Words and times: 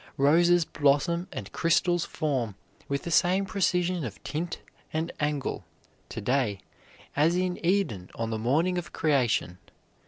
Roses 0.17 0.65
blossom 0.65 1.27
and 1.31 1.51
crystals 1.51 2.05
form 2.05 2.55
with 2.87 3.03
the 3.03 3.11
same 3.11 3.45
precision 3.45 4.03
of 4.03 4.23
tint 4.23 4.59
and 4.91 5.11
angle 5.19 5.63
to 6.09 6.19
day 6.19 6.61
as 7.15 7.35
in 7.35 7.63
Eden 7.63 8.09
on 8.15 8.31
the 8.31 8.39
morning 8.39 8.79
of 8.79 8.93
creation. 8.93 9.59